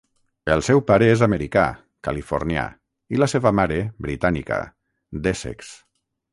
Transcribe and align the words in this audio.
El 0.53 0.61
seu 0.67 0.79
pare 0.91 1.09
és 1.15 1.21
americà, 1.25 1.65
californià, 2.07 2.65
i 3.17 3.21
la 3.23 3.29
seva 3.35 3.55
mare 3.61 3.79
britànica, 4.09 4.61
d'Essex. 5.25 5.75